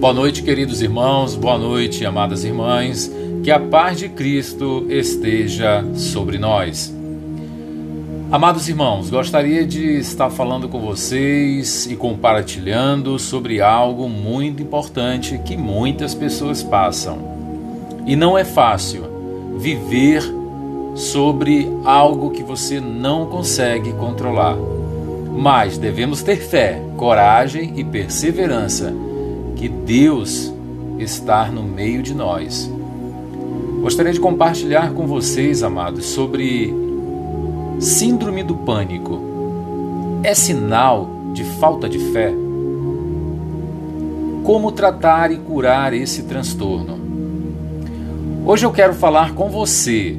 [0.00, 3.12] Boa noite, queridos irmãos, boa noite, amadas irmãs.
[3.44, 6.90] Que a paz de Cristo esteja sobre nós.
[8.32, 15.54] Amados irmãos, gostaria de estar falando com vocês e compartilhando sobre algo muito importante que
[15.54, 17.18] muitas pessoas passam.
[18.06, 19.04] E não é fácil
[19.58, 20.22] viver
[20.94, 24.56] sobre algo que você não consegue controlar.
[25.30, 29.09] Mas devemos ter fé, coragem e perseverança
[29.60, 30.50] que Deus
[30.98, 32.70] está no meio de nós.
[33.82, 36.74] Gostaria de compartilhar com vocês, amados, sobre
[37.78, 39.20] síndrome do pânico.
[40.22, 42.32] É sinal de falta de fé?
[44.44, 46.98] Como tratar e curar esse transtorno?
[48.46, 50.16] Hoje eu quero falar com você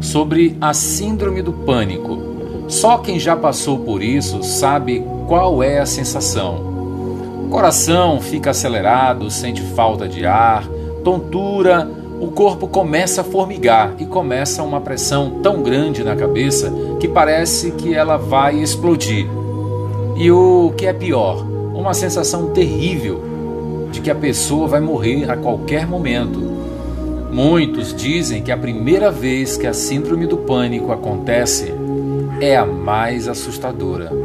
[0.00, 2.16] sobre a síndrome do pânico.
[2.68, 6.73] Só quem já passou por isso sabe qual é a sensação
[7.54, 10.66] coração fica acelerado, sente falta de ar,
[11.04, 11.88] tontura,
[12.20, 17.70] o corpo começa a formigar e começa uma pressão tão grande na cabeça que parece
[17.70, 19.28] que ela vai explodir.
[20.16, 23.22] E o que é pior, uma sensação terrível
[23.92, 26.40] de que a pessoa vai morrer a qualquer momento.
[27.30, 31.72] Muitos dizem que a primeira vez que a síndrome do pânico acontece
[32.40, 34.23] é a mais assustadora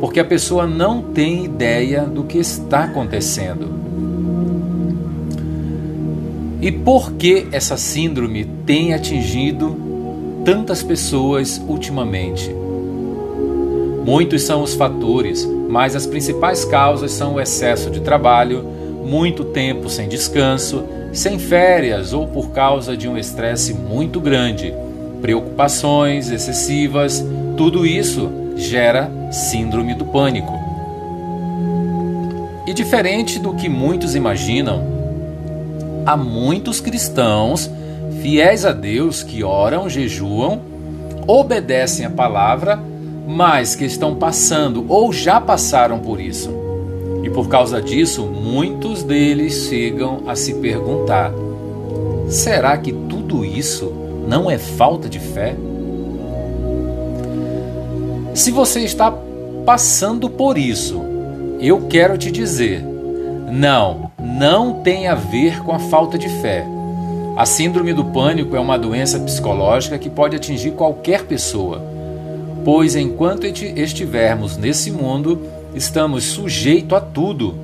[0.00, 3.68] porque a pessoa não tem ideia do que está acontecendo.
[6.60, 9.76] E por que essa síndrome tem atingido
[10.44, 12.50] tantas pessoas ultimamente?
[14.04, 18.64] Muitos são os fatores, mas as principais causas são o excesso de trabalho,
[19.04, 24.74] muito tempo sem descanso, sem férias ou por causa de um estresse muito grande,
[25.20, 27.24] preocupações excessivas,
[27.56, 30.52] tudo isso gera síndrome do pânico.
[32.66, 34.82] E diferente do que muitos imaginam,
[36.06, 37.70] há muitos cristãos
[38.22, 40.60] fiéis a Deus que oram, jejuam,
[41.26, 42.78] obedecem a palavra,
[43.26, 46.50] mas que estão passando ou já passaram por isso.
[47.22, 51.32] E por causa disso, muitos deles chegam a se perguntar:
[52.28, 53.92] será que tudo isso
[54.28, 55.56] não é falta de fé?
[58.34, 59.16] Se você está
[59.64, 61.00] passando por isso,
[61.60, 62.84] eu quero te dizer:
[63.52, 66.66] não, não tem a ver com a falta de fé.
[67.36, 71.80] A síndrome do pânico é uma doença psicológica que pode atingir qualquer pessoa,
[72.64, 75.40] pois enquanto estivermos nesse mundo,
[75.72, 77.54] estamos sujeitos a tudo.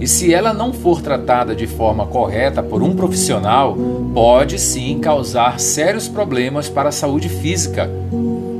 [0.00, 3.76] E se ela não for tratada de forma correta por um profissional,
[4.14, 7.90] pode sim causar sérios problemas para a saúde física,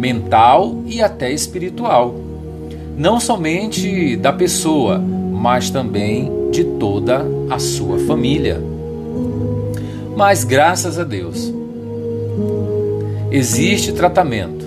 [0.04, 2.14] mental e até espiritual.
[2.94, 8.60] Não somente da pessoa, mas também de toda a sua família.
[10.14, 11.50] Mas graças a Deus,
[13.30, 14.66] existe tratamento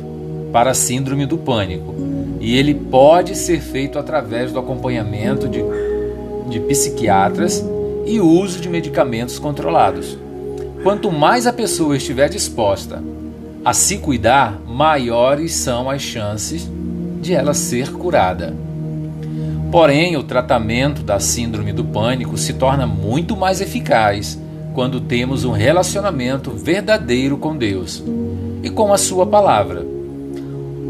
[0.51, 1.93] para a síndrome do pânico
[2.41, 5.63] e ele pode ser feito através do acompanhamento de,
[6.49, 7.63] de psiquiatras
[8.07, 10.17] e uso de medicamentos controlados.
[10.81, 13.03] Quanto mais a pessoa estiver disposta
[13.67, 16.72] a se cuidar, maiores são as chances
[17.22, 18.55] de ela ser curada.
[19.69, 24.39] Porém, o tratamento da síndrome do pânico se torna muito mais eficaz
[24.73, 28.01] quando temos um relacionamento verdadeiro com Deus
[28.63, 29.85] e com a Sua palavra.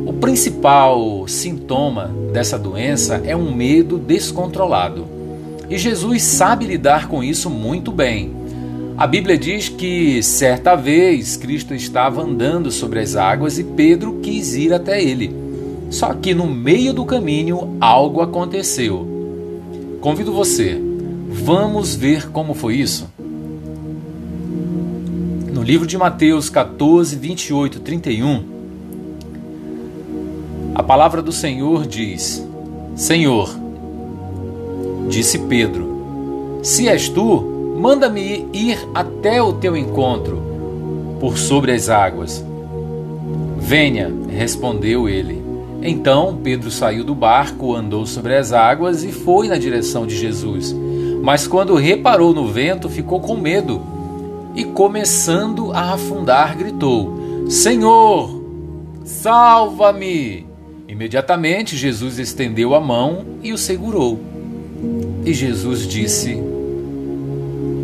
[0.06, 5.08] O principal sintoma dessa doença é um medo descontrolado.
[5.68, 8.32] E Jesus sabe lidar com isso muito bem.
[8.98, 14.56] A Bíblia diz que certa vez Cristo estava andando sobre as águas e Pedro quis
[14.56, 15.32] ir até ele.
[15.92, 19.08] Só que no meio do caminho algo aconteceu.
[20.02, 20.82] Convido você,
[21.30, 23.08] vamos ver como foi isso?
[25.54, 28.44] No livro de Mateus 14, 28, 31,
[30.74, 32.44] a palavra do Senhor diz:
[32.96, 33.56] Senhor,
[35.08, 40.42] disse Pedro, se és tu, Manda-me ir até o teu encontro
[41.20, 42.44] por sobre as águas.
[43.60, 45.44] Venha, respondeu ele.
[45.84, 50.76] Então Pedro saiu do barco, andou sobre as águas e foi na direção de Jesus.
[51.22, 53.80] Mas quando reparou no vento, ficou com medo
[54.56, 58.42] e, começando a afundar, gritou: Senhor,
[59.04, 60.48] salva-me!
[60.88, 64.20] Imediatamente Jesus estendeu a mão e o segurou.
[65.24, 66.57] E Jesus disse: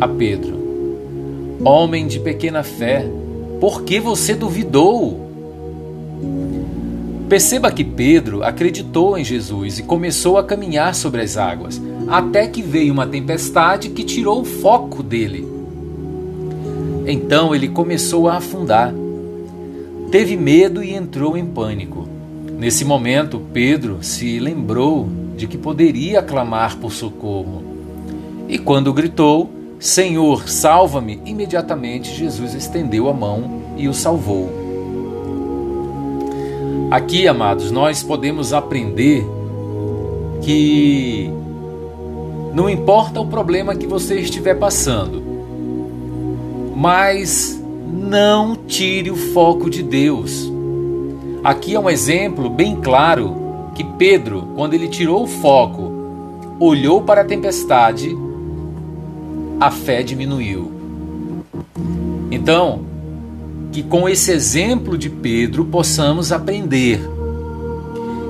[0.00, 3.06] a Pedro: Homem de pequena fé,
[3.60, 5.24] por que você duvidou?
[7.28, 11.80] Perceba que Pedro acreditou em Jesus e começou a caminhar sobre as águas.
[12.06, 15.48] até que veio uma tempestade que tirou o foco dele.
[17.06, 18.92] Então ele começou a afundar.
[20.10, 22.06] Teve medo e entrou em pânico.
[22.58, 27.62] Nesse momento, Pedro se lembrou de que poderia clamar por socorro.
[28.48, 29.50] E quando gritou,
[29.84, 34.48] Senhor, salva-me, imediatamente Jesus estendeu a mão e o salvou.
[36.90, 39.26] Aqui, amados, nós podemos aprender
[40.40, 41.30] que
[42.54, 45.22] não importa o problema que você estiver passando,
[46.74, 50.50] mas não tire o foco de Deus.
[51.44, 53.36] Aqui é um exemplo bem claro
[53.74, 55.92] que Pedro, quando ele tirou o foco,
[56.58, 58.23] olhou para a tempestade,
[59.64, 60.70] a fé diminuiu.
[62.30, 62.80] Então,
[63.72, 67.00] que com esse exemplo de Pedro possamos aprender.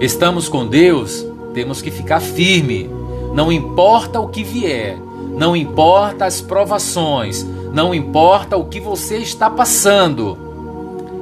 [0.00, 2.88] Estamos com Deus, temos que ficar firme.
[3.34, 4.96] Não importa o que vier,
[5.36, 10.38] não importa as provações, não importa o que você está passando.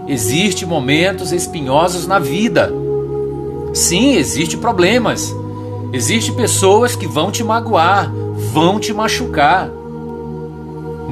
[0.07, 2.71] Existem momentos espinhosos na vida.
[3.73, 5.35] Sim, existem problemas.
[5.91, 8.13] Existem pessoas que vão te magoar,
[8.53, 9.71] vão te machucar.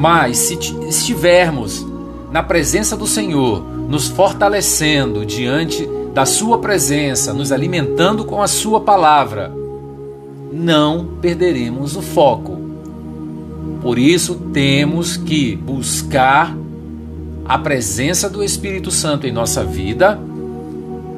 [0.00, 0.54] Mas se
[0.88, 1.86] estivermos
[2.32, 8.80] na presença do Senhor, nos fortalecendo diante da Sua presença, nos alimentando com a Sua
[8.80, 9.52] palavra,
[10.50, 12.58] não perderemos o foco.
[13.82, 16.56] Por isso, temos que buscar
[17.44, 20.18] a presença do Espírito Santo em nossa vida,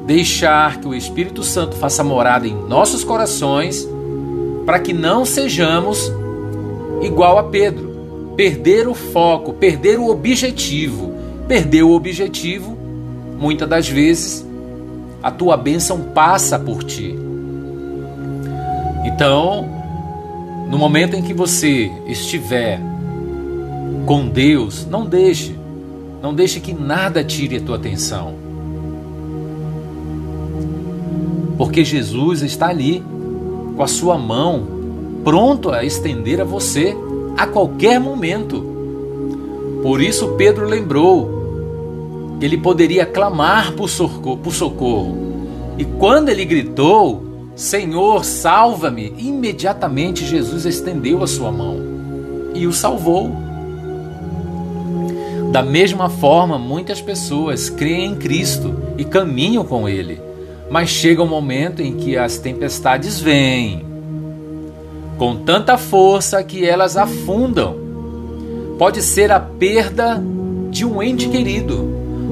[0.05, 3.87] deixar que o Espírito Santo faça morada em nossos corações,
[4.65, 6.11] para que não sejamos
[7.01, 7.92] igual a Pedro,
[8.35, 11.13] perder o foco, perder o objetivo.
[11.47, 12.77] Perder o objetivo,
[13.37, 14.45] muitas das vezes
[15.21, 17.15] a tua bênção passa por ti.
[19.05, 19.67] Então,
[20.69, 22.79] no momento em que você estiver
[24.05, 25.55] com Deus, não deixe,
[26.21, 28.33] não deixe que nada tire a tua atenção.
[31.57, 33.03] Porque Jesus está ali,
[33.75, 34.65] com a sua mão,
[35.23, 36.95] pronto a estender a você
[37.37, 38.63] a qualquer momento.
[39.81, 45.17] Por isso Pedro lembrou que ele poderia clamar por socorro.
[45.77, 47.23] E quando ele gritou,
[47.55, 51.77] Senhor, salva-me, imediatamente Jesus estendeu a sua mão
[52.53, 53.31] e o salvou.
[55.51, 60.19] Da mesma forma, muitas pessoas creem em Cristo e caminham com Ele,
[60.69, 63.92] mas chega um momento em que as tempestades vêm
[65.17, 67.75] com tanta força que elas afundam.
[68.77, 70.21] Pode ser a perda
[70.69, 71.87] de um ente querido,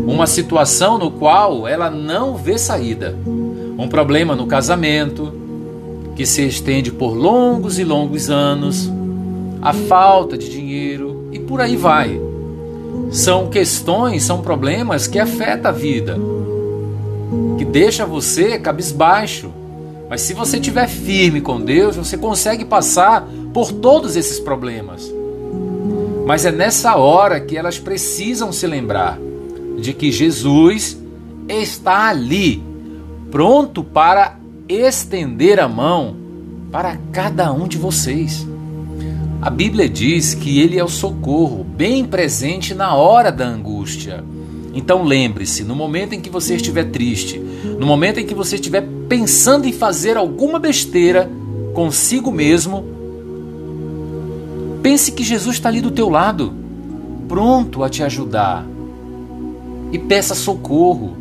[0.08, 3.16] uma situação no qual ela não vê saída,
[3.78, 5.32] um problema no casamento
[6.16, 8.92] que se estende por longos e longos anos,
[9.62, 12.20] a falta de dinheiro e por aí vai.
[13.12, 16.18] São questões, são problemas que afetam a vida,
[17.58, 19.52] que deixa você cabisbaixo,
[20.12, 25.10] mas se você estiver firme com Deus, você consegue passar por todos esses problemas.
[26.28, 29.18] Mas é nessa hora que elas precisam se lembrar
[29.80, 30.98] de que Jesus
[31.48, 32.62] está ali,
[33.32, 34.38] pronto para
[34.68, 36.18] estender a mão
[36.70, 38.46] para cada um de vocês.
[39.42, 44.22] A Bíblia diz que Ele é o socorro, bem presente na hora da angústia.
[44.74, 48.88] Então lembre-se, no momento em que você estiver triste, no momento em que você estiver
[49.10, 51.30] pensando em fazer alguma besteira
[51.74, 52.86] consigo mesmo,
[54.82, 56.54] pense que Jesus está ali do teu lado,
[57.28, 58.66] pronto a te ajudar.
[59.92, 61.18] E peça socorro.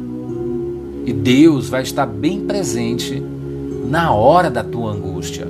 [1.05, 3.21] E Deus vai estar bem presente
[3.89, 5.49] na hora da tua angústia.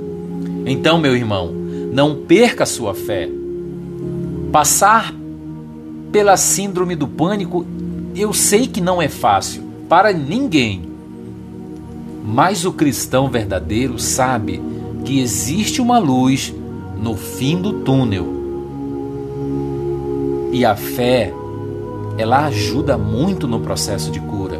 [0.65, 1.51] Então, meu irmão,
[1.93, 3.29] não perca a sua fé.
[4.51, 5.13] Passar
[6.11, 7.65] pela síndrome do pânico
[8.15, 10.83] eu sei que não é fácil para ninguém,
[12.23, 14.61] mas o cristão verdadeiro sabe
[15.03, 16.53] que existe uma luz
[17.01, 18.27] no fim do túnel.
[20.51, 21.33] E a fé,
[22.17, 24.59] ela ajuda muito no processo de cura.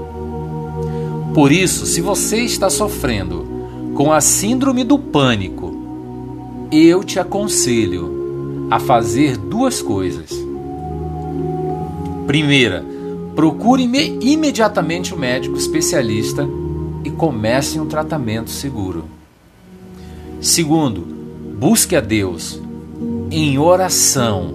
[1.34, 3.46] Por isso, se você está sofrendo
[3.94, 5.74] com a síndrome do pânico,
[6.72, 10.30] eu te aconselho a fazer duas coisas.
[12.26, 12.84] Primeira,
[13.36, 13.84] Procure
[14.22, 16.48] imediatamente o um médico especialista
[17.04, 19.06] e comece um tratamento seguro.
[20.42, 21.02] Segundo,
[21.58, 22.60] busque a Deus
[23.32, 24.54] em oração.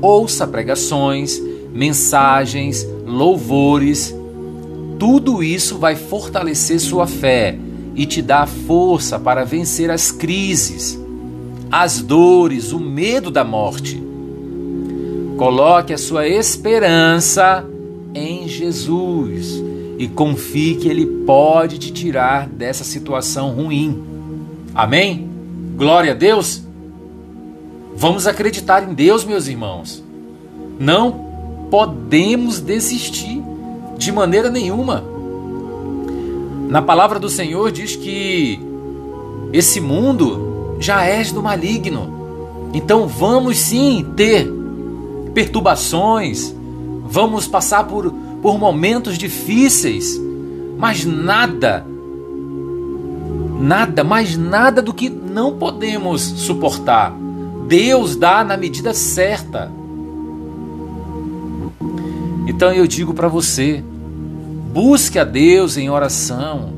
[0.00, 1.40] Ouça pregações,
[1.72, 4.14] mensagens, louvores.
[4.98, 7.58] Tudo isso vai fortalecer sua fé
[7.94, 10.98] e te dar força para vencer as crises.
[11.72, 14.02] as dores, o medo da morte.
[15.36, 17.64] Coloque a sua esperança
[18.60, 19.62] Jesus
[19.98, 24.02] e confie que Ele pode te tirar dessa situação ruim.
[24.74, 25.28] Amém?
[25.76, 26.62] Glória a Deus!
[27.96, 30.02] Vamos acreditar em Deus, meus irmãos.
[30.78, 31.28] Não
[31.70, 33.42] podemos desistir
[33.98, 35.04] de maneira nenhuma.
[36.68, 38.60] Na palavra do Senhor diz que
[39.52, 42.70] esse mundo já é do maligno.
[42.72, 44.50] Então vamos sim ter
[45.34, 46.54] perturbações,
[47.04, 50.20] vamos passar por, por momentos difíceis,
[50.78, 51.86] mas nada,
[53.60, 57.14] nada, mais nada do que não podemos suportar.
[57.66, 59.70] Deus dá na medida certa.
[62.46, 63.84] Então eu digo para você,
[64.72, 66.72] busque a Deus em oração,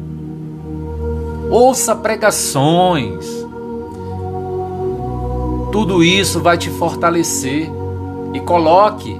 [1.50, 3.24] ouça pregações,
[5.72, 7.70] tudo isso vai te fortalecer
[8.34, 9.18] e coloque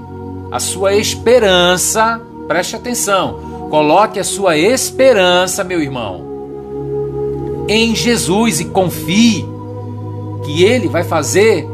[0.51, 9.45] a sua esperança, preste atenção, coloque a sua esperança, meu irmão, em Jesus e confie
[10.43, 11.67] que Ele vai fazer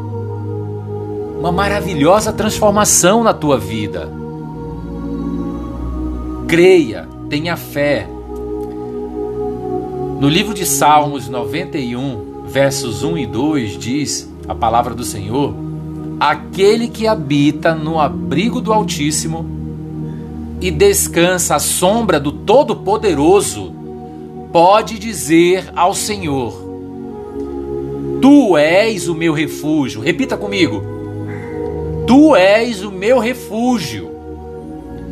[1.38, 4.12] uma maravilhosa transformação na tua vida.
[6.46, 8.06] Creia, tenha fé.
[10.20, 15.54] No livro de Salmos 91, versos 1 e 2, diz a palavra do Senhor
[16.20, 19.59] aquele que habita no abrigo do Altíssimo
[20.60, 23.74] e descansa à sombra do Todo-Poderoso,
[24.52, 26.70] pode dizer ao Senhor:
[28.20, 30.00] Tu és o meu refúgio.
[30.00, 30.82] Repita comigo:
[32.06, 34.10] Tu és o meu refúgio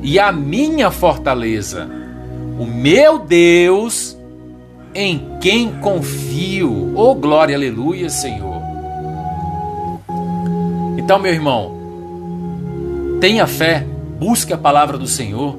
[0.02, 1.88] e a minha fortaleza,
[2.58, 4.16] o meu Deus
[4.94, 6.92] em quem confio.
[6.94, 8.58] Oh, glória, aleluia, Senhor.
[10.98, 11.74] Então, meu irmão,
[13.20, 13.86] tenha fé,
[14.18, 15.56] busque a palavra do Senhor.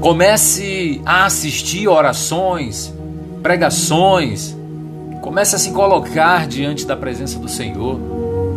[0.00, 2.92] Comece a assistir orações,
[3.42, 4.56] pregações.
[5.20, 7.98] Comece a se colocar diante da presença do Senhor.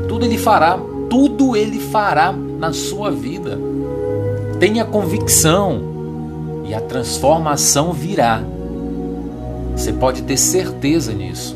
[0.07, 3.59] Tudo Ele fará, tudo Ele fará na sua vida.
[4.59, 5.81] Tenha convicção
[6.65, 8.41] e a transformação virá.
[9.75, 11.55] Você pode ter certeza nisso.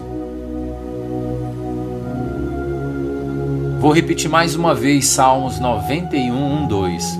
[3.81, 7.19] Vou repetir mais uma vez Salmos 91, 1, 2.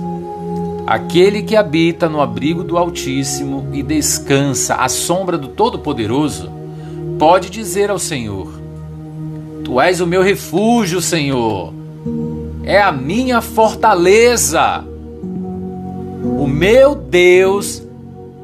[0.86, 6.52] Aquele que habita no abrigo do Altíssimo e descansa à sombra do Todo-Poderoso,
[7.18, 8.46] pode dizer ao Senhor:
[9.64, 11.74] Tu és o meu refúgio, Senhor,
[12.62, 14.84] é a minha fortaleza,
[16.38, 17.82] o meu Deus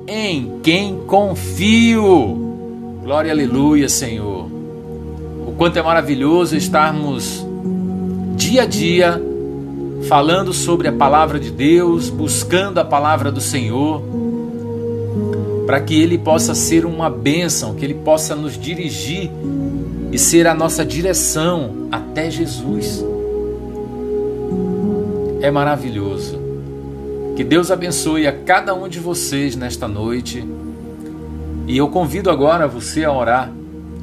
[0.08, 2.98] em quem confio.
[3.04, 4.48] Glória, aleluia, Senhor.
[5.46, 7.46] O quanto é maravilhoso estarmos
[8.38, 9.20] dia a dia
[10.08, 14.00] falando sobre a palavra de Deus, buscando a palavra do Senhor,
[15.66, 19.28] para que Ele possa ser uma bênção, que Ele possa nos dirigir
[20.12, 23.04] e ser a nossa direção até Jesus.
[25.40, 26.38] É maravilhoso.
[27.36, 30.46] Que Deus abençoe a cada um de vocês nesta noite.
[31.66, 33.52] E eu convido agora você a orar,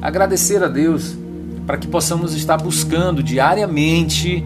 [0.00, 1.16] agradecer a Deus
[1.66, 4.44] para que possamos estar buscando diariamente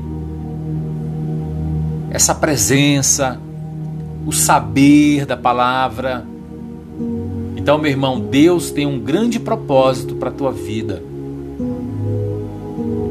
[2.11, 3.39] essa presença,
[4.27, 6.27] o saber da palavra.
[7.57, 11.03] Então, meu irmão, Deus tem um grande propósito para a tua vida.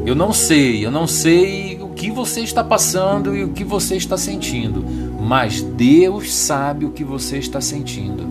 [0.04, 3.96] Eu não sei, eu não sei o que você está passando e o que você
[3.96, 4.84] está sentindo,
[5.20, 8.24] mas Deus sabe o que você está sentindo.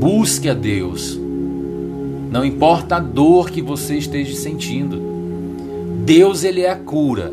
[0.00, 1.21] Busque a Deus.
[2.32, 4.98] Não importa a dor que você esteja sentindo.
[6.02, 7.30] Deus ele é a cura.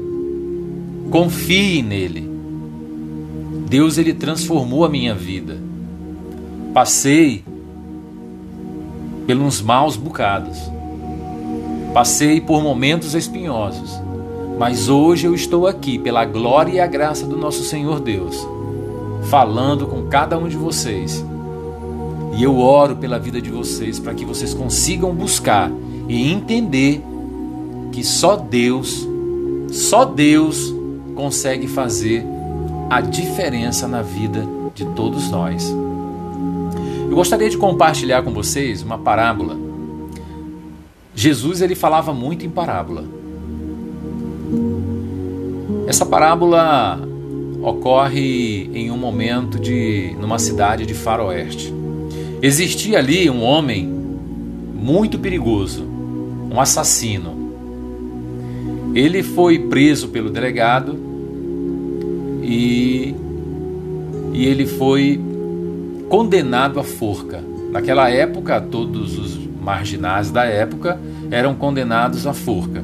[1.10, 2.30] Confie nele.
[3.70, 5.58] Deus ele transformou a minha vida.
[6.74, 7.46] Passei
[9.26, 10.70] pelos maus bocados.
[11.94, 13.98] Passei por momentos espinhosos.
[14.60, 18.46] Mas hoje eu estou aqui pela glória e a graça do nosso Senhor Deus,
[19.30, 21.24] falando com cada um de vocês
[22.34, 25.72] e eu oro pela vida de vocês para que vocês consigam buscar
[26.08, 27.04] e entender
[27.92, 29.08] que só Deus,
[29.72, 30.74] só Deus
[31.16, 32.26] consegue fazer
[32.90, 35.70] a diferença na vida de todos nós.
[37.10, 39.58] Eu gostaria de compartilhar com vocês uma parábola.
[41.16, 43.04] Jesus ele falava muito em parábola.
[45.88, 47.00] Essa parábola
[47.62, 51.74] ocorre em um momento de numa cidade de faroeste.
[52.42, 55.84] Existia ali um homem muito perigoso.
[56.52, 57.38] um assassino.
[58.96, 60.98] Ele foi preso pelo delegado
[62.42, 63.14] e,
[64.34, 65.22] e ele foi
[66.10, 67.44] condenado à forca.
[67.72, 72.84] Naquela época, todos os marginais da época eram condenados à forca.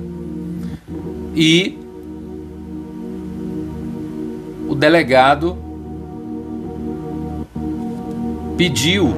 [1.36, 1.78] E
[4.70, 5.58] o delegado
[8.56, 9.14] pediu,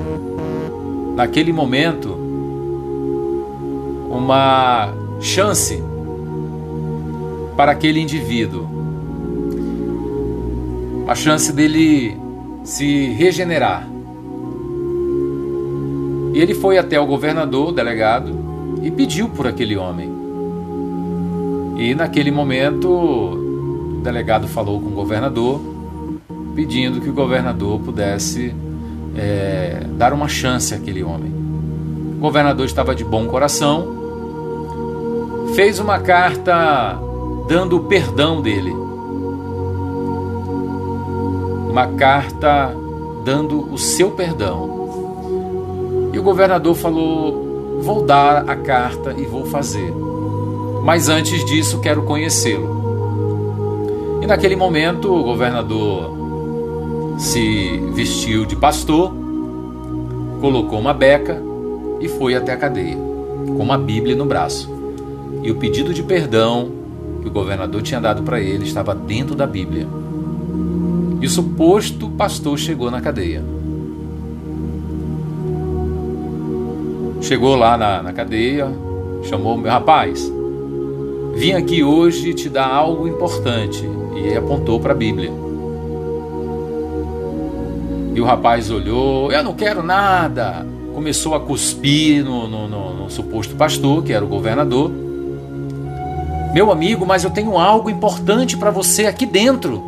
[1.18, 2.16] naquele momento,
[4.08, 5.82] uma chance
[7.56, 8.68] para aquele indivíduo,
[11.08, 12.16] a chance dele
[12.64, 13.90] se regenerar.
[16.36, 18.38] E ele foi até o governador, o delegado,
[18.84, 20.12] e pediu por aquele homem.
[21.78, 25.60] E naquele momento, o delegado falou com o governador,
[26.54, 28.54] pedindo que o governador pudesse
[29.16, 31.32] é, dar uma chance àquele homem.
[32.18, 33.88] O governador estava de bom coração,
[35.56, 37.00] fez uma carta
[37.48, 38.72] dando o perdão dele.
[41.70, 42.76] Uma carta
[43.24, 44.78] dando o seu perdão.
[46.14, 49.94] E o governador falou: Vou dar a carta e vou fazer.
[50.84, 54.20] Mas antes disso, quero conhecê-lo.
[54.22, 56.17] E naquele momento, o governador
[57.18, 59.12] se vestiu de pastor,
[60.40, 61.42] colocou uma beca
[62.00, 64.70] e foi até a cadeia, com uma Bíblia no braço.
[65.44, 66.72] E o pedido de perdão
[67.22, 69.88] que o governador tinha dado para ele estava dentro da Bíblia.
[71.20, 73.44] E o suposto pastor chegou na cadeia.
[77.20, 78.72] Chegou lá na, na cadeia,
[79.24, 80.32] chamou meu rapaz,
[81.34, 83.84] vim aqui hoje te dar algo importante.
[84.16, 85.47] E apontou para a Bíblia.
[88.18, 90.66] E o rapaz olhou, eu não quero nada.
[90.92, 94.92] Começou a cuspir no, no, no, no suposto pastor, que era o governador.
[96.52, 99.84] Meu amigo, mas eu tenho algo importante para você aqui dentro.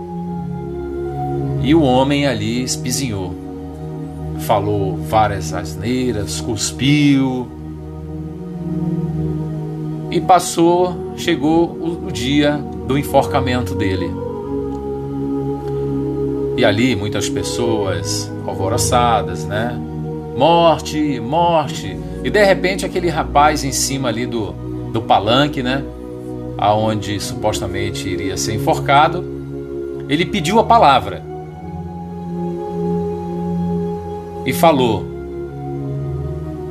[1.63, 3.33] E o homem ali espizinhou
[4.41, 7.47] falou várias asneiras, cuspiu.
[10.11, 14.28] E passou, chegou o, o dia do enforcamento dele.
[16.59, 19.79] E ali muitas pessoas alvoroçadas, né?
[20.35, 21.97] Morte, morte.
[22.21, 24.51] E de repente aquele rapaz em cima ali do,
[24.91, 25.81] do palanque, né?
[26.57, 29.23] Aonde supostamente iria ser enforcado,
[30.09, 31.29] ele pediu a palavra.
[34.49, 35.05] e falou: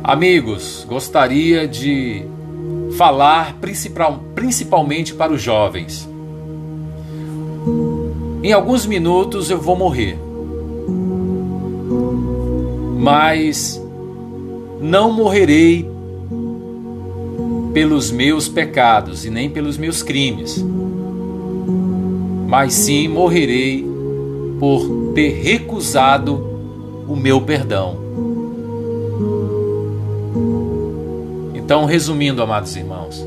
[0.03, 2.25] Amigos, gostaria de
[2.97, 6.08] falar principal, principalmente para os jovens.
[8.49, 10.19] Em alguns minutos eu vou morrer,
[12.99, 13.79] mas
[14.81, 15.87] não morrerei
[17.75, 20.65] pelos meus pecados e nem pelos meus crimes,
[22.47, 23.87] mas sim morrerei
[24.59, 26.43] por ter recusado
[27.07, 27.99] o meu perdão.
[31.55, 33.23] Então, resumindo, amados irmãos,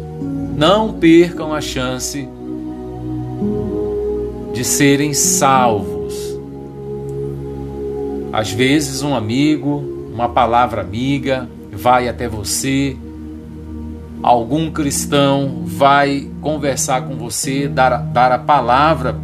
[0.57, 2.27] não percam a chance
[4.61, 6.13] de serem salvos.
[8.31, 12.95] Às vezes, um amigo, uma palavra amiga vai até você,
[14.21, 19.19] algum cristão vai conversar com você, dar, dar a palavra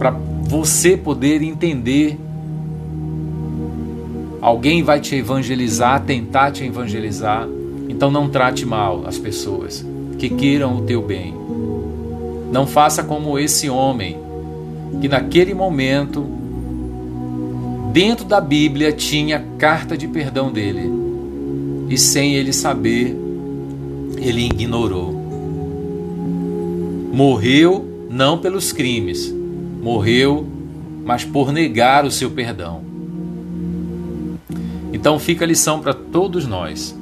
[0.00, 2.18] para você poder entender
[4.40, 7.46] Alguém vai te evangelizar, tentar te evangelizar.
[7.88, 9.86] Então não trate mal as pessoas
[10.18, 11.41] que queiram o teu bem.
[12.52, 14.18] Não faça como esse homem
[15.00, 16.26] que naquele momento
[17.92, 20.92] dentro da Bíblia tinha carta de perdão dele
[21.88, 23.16] e sem ele saber
[24.18, 25.12] ele ignorou.
[27.10, 29.34] Morreu não pelos crimes,
[29.82, 30.46] morreu
[31.04, 32.82] mas por negar o seu perdão.
[34.92, 36.94] Então fica a lição para todos nós.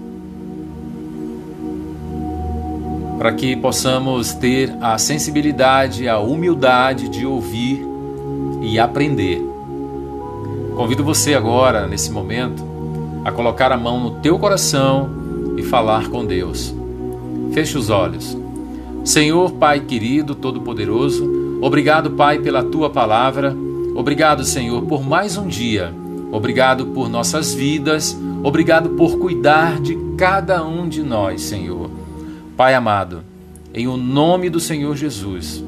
[3.21, 7.87] Para que possamos ter a sensibilidade, a humildade de ouvir
[8.63, 9.47] e aprender.
[10.75, 12.65] Convido você agora, nesse momento,
[13.23, 15.11] a colocar a mão no teu coração
[15.59, 16.75] e falar com Deus.
[17.53, 18.35] Feche os olhos.
[19.05, 23.55] Senhor, Pai querido, todo-poderoso, obrigado, Pai, pela tua palavra.
[23.95, 25.93] Obrigado, Senhor, por mais um dia
[26.33, 31.91] Obrigado por nossas vidas, obrigado por cuidar de cada um de nós, Senhor.
[32.61, 33.23] Pai amado,
[33.73, 35.65] em o nome do Senhor Jesus,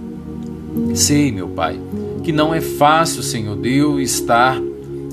[0.94, 1.80] sei, meu Pai,
[2.22, 4.60] que não é fácil, Senhor Deus, estar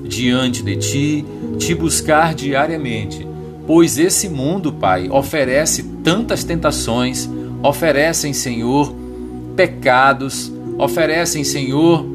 [0.04, 1.26] diante de Ti,
[1.58, 3.26] te buscar diariamente,
[3.66, 7.30] pois esse mundo, Pai, oferece tantas tentações,
[7.64, 8.94] oferecem, Senhor,
[9.56, 12.06] pecados, oferecem, Senhor,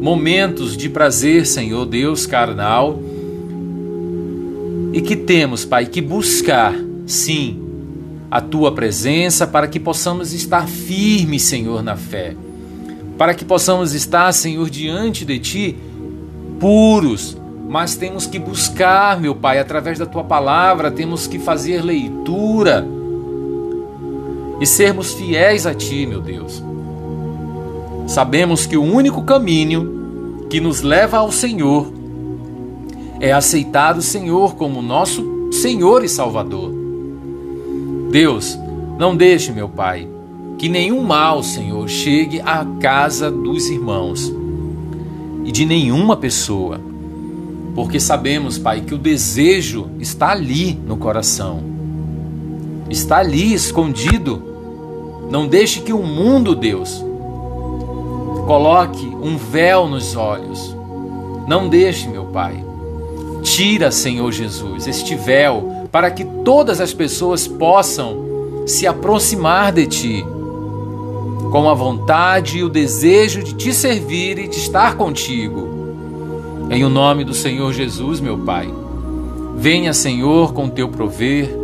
[0.00, 2.98] momentos de prazer, Senhor Deus carnal.
[4.90, 6.74] E que temos, Pai, que buscar,
[7.06, 7.61] sim,
[8.32, 12.34] a tua presença para que possamos estar firmes, Senhor, na fé.
[13.18, 15.76] Para que possamos estar, Senhor, diante de ti
[16.58, 17.36] puros,
[17.68, 22.88] mas temos que buscar, meu Pai, através da tua palavra, temos que fazer leitura
[24.58, 26.64] e sermos fiéis a ti, meu Deus.
[28.06, 31.92] Sabemos que o único caminho que nos leva ao Senhor
[33.20, 36.81] é aceitar o Senhor como nosso Senhor e Salvador.
[38.12, 38.58] Deus,
[38.98, 40.06] não deixe, meu Pai,
[40.58, 44.30] que nenhum mal, Senhor, chegue à casa dos irmãos
[45.46, 46.78] e de nenhuma pessoa,
[47.74, 51.62] porque sabemos, Pai, que o desejo está ali no coração,
[52.90, 54.42] está ali escondido.
[55.30, 57.02] Não deixe que o mundo, Deus,
[58.46, 60.76] coloque um véu nos olhos.
[61.48, 62.62] Não deixe, meu Pai.
[63.42, 70.24] Tira, Senhor Jesus, este véu para que todas as pessoas possam se aproximar de Ti,
[71.52, 75.68] com a vontade e o desejo de te servir e de estar contigo.
[76.70, 78.72] Em o nome do Senhor Jesus, meu Pai,
[79.58, 81.54] venha, Senhor, com teu prover,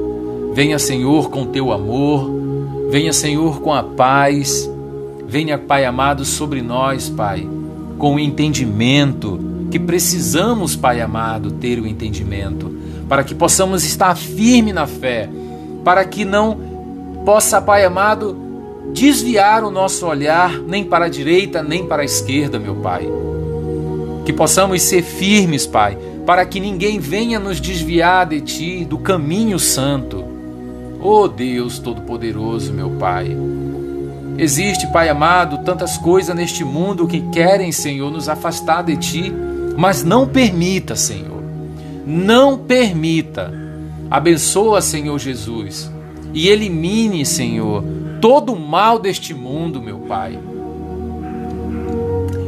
[0.52, 2.30] venha, Senhor, com teu amor,
[2.90, 4.70] venha, Senhor, com a paz,
[5.26, 7.48] venha, Pai amado, sobre nós, Pai,
[7.96, 12.76] com o entendimento que precisamos, Pai amado, ter o entendimento
[13.08, 15.28] para que possamos estar firme na fé,
[15.82, 18.36] para que não possa, Pai amado,
[18.92, 23.08] desviar o nosso olhar nem para a direita nem para a esquerda, meu Pai.
[24.26, 29.58] Que possamos ser firmes, Pai, para que ninguém venha nos desviar de Ti, do caminho
[29.58, 30.24] santo.
[31.00, 33.34] Oh Deus Todo-Poderoso, meu Pai.
[34.36, 39.32] Existe, Pai amado, tantas coisas neste mundo que querem, Senhor, nos afastar de Ti,
[39.76, 41.37] mas não permita, Senhor
[42.08, 43.52] não permita.
[44.10, 45.90] Abençoa, Senhor Jesus,
[46.32, 47.84] e elimine, Senhor,
[48.18, 50.38] todo o mal deste mundo, meu Pai.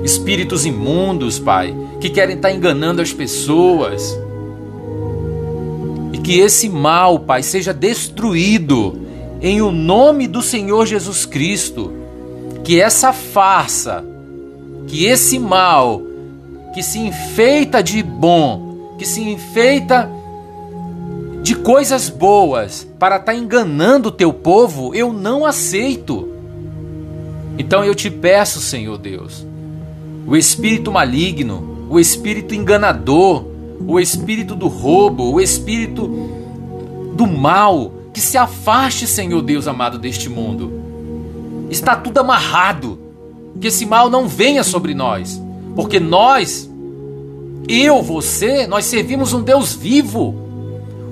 [0.03, 4.19] Espíritos imundos, Pai, que querem estar enganando as pessoas.
[6.15, 8.99] E que esse mal, Pai, seja destruído
[9.43, 11.93] em o nome do Senhor Jesus Cristo.
[12.65, 14.03] Que essa farsa,
[14.87, 16.03] que esse mal
[16.73, 18.70] que se enfeita de bom,
[19.01, 20.11] que se enfeita
[21.43, 26.29] de coisas boas para estar tá enganando o teu povo, eu não aceito.
[27.57, 29.47] Então eu te peço, Senhor Deus,
[30.27, 33.47] o espírito maligno, o espírito enganador,
[33.89, 36.07] o espírito do roubo, o espírito
[37.17, 40.71] do mal, que se afaste, Senhor Deus amado, deste mundo.
[41.71, 42.99] Está tudo amarrado.
[43.59, 45.43] Que esse mal não venha sobre nós,
[45.75, 46.70] porque nós
[47.69, 50.35] eu, você, nós servimos um Deus vivo,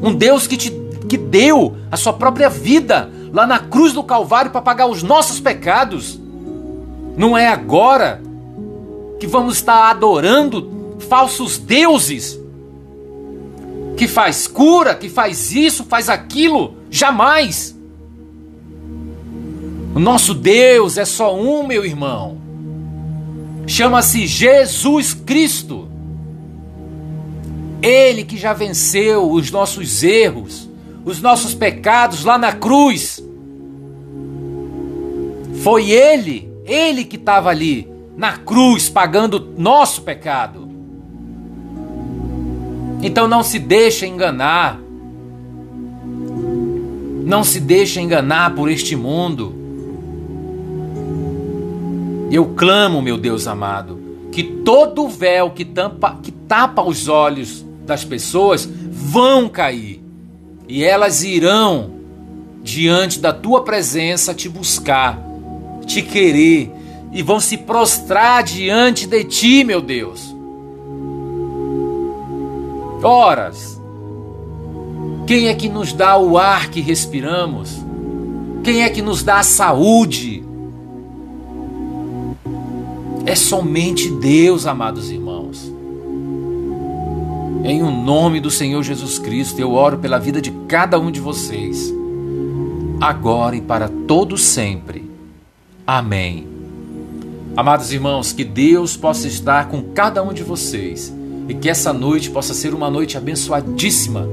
[0.02, 0.70] um Deus que te
[1.08, 5.40] que deu a sua própria vida lá na cruz do Calvário para pagar os nossos
[5.40, 6.20] pecados.
[7.16, 8.20] Não é agora
[9.18, 12.38] que vamos estar adorando falsos deuses
[13.96, 16.74] que faz cura, que faz isso, faz aquilo.
[16.90, 17.76] Jamais.
[19.94, 22.38] O nosso Deus é só um, meu irmão.
[23.66, 25.88] Chama-se Jesus Cristo.
[27.82, 30.68] Ele que já venceu os nossos erros,
[31.04, 33.22] os nossos pecados lá na cruz.
[35.62, 40.68] Foi Ele, Ele que estava ali na cruz pagando nosso pecado.
[43.00, 44.80] Então não se deixe enganar.
[47.24, 49.54] Não se deixe enganar por este mundo.
[52.30, 53.98] Eu clamo, meu Deus amado,
[54.32, 60.01] que todo véu que, tampa, que tapa os olhos das pessoas vão cair
[60.68, 61.90] e elas irão
[62.62, 65.18] diante da tua presença te buscar,
[65.87, 66.70] te querer
[67.11, 70.37] e vão se prostrar diante de ti, meu Deus.
[73.03, 73.81] Horas,
[75.27, 77.70] quem é que nos dá o ar que respiramos?
[78.62, 80.44] Quem é que nos dá a saúde?
[83.24, 85.27] É somente Deus, amados irmãos.
[87.68, 91.20] Em o nome do Senhor Jesus Cristo, eu oro pela vida de cada um de
[91.20, 91.92] vocês,
[92.98, 95.04] agora e para todo sempre.
[95.87, 96.46] Amém.
[97.54, 101.14] Amados irmãos, que Deus possa estar com cada um de vocês
[101.46, 104.26] e que essa noite possa ser uma noite abençoadíssima.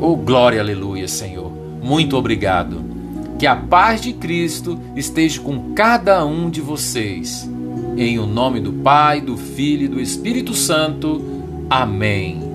[0.00, 1.52] Oh, glória, aleluia, Senhor.
[1.80, 2.84] Muito obrigado.
[3.38, 7.48] Que a paz de Cristo esteja com cada um de vocês.
[7.96, 11.35] Em o nome do Pai, do Filho e do Espírito Santo.
[11.70, 12.45] Amém.